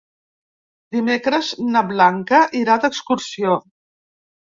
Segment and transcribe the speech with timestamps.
[0.95, 3.63] Dimecres na Blanca irà d'excursió.